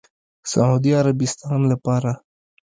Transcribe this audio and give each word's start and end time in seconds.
سعودي 0.51 0.91
عربستان 0.99 1.59
لپاره 1.71 2.13